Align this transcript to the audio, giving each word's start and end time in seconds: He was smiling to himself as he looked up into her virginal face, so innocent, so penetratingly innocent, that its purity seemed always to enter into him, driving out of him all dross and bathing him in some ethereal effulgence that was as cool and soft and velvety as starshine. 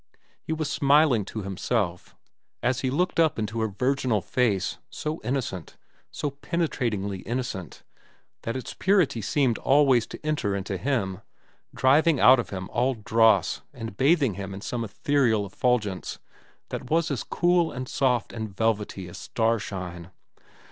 He 0.41 0.51
was 0.51 0.67
smiling 0.67 1.25
to 1.25 1.43
himself 1.43 2.15
as 2.63 2.79
he 2.81 2.89
looked 2.89 3.19
up 3.19 3.37
into 3.37 3.59
her 3.61 3.67
virginal 3.67 4.19
face, 4.23 4.79
so 4.89 5.21
innocent, 5.23 5.77
so 6.09 6.31
penetratingly 6.31 7.19
innocent, 7.19 7.83
that 8.41 8.55
its 8.55 8.73
purity 8.73 9.21
seemed 9.21 9.59
always 9.59 10.07
to 10.07 10.19
enter 10.25 10.55
into 10.55 10.79
him, 10.79 11.21
driving 11.75 12.19
out 12.19 12.39
of 12.39 12.49
him 12.49 12.67
all 12.73 12.95
dross 12.95 13.61
and 13.75 13.95
bathing 13.95 14.33
him 14.33 14.55
in 14.55 14.61
some 14.61 14.83
ethereal 14.83 15.45
effulgence 15.45 16.17
that 16.69 16.89
was 16.89 17.11
as 17.11 17.23
cool 17.23 17.71
and 17.71 17.87
soft 17.87 18.33
and 18.33 18.57
velvety 18.57 19.07
as 19.07 19.19
starshine. 19.19 20.09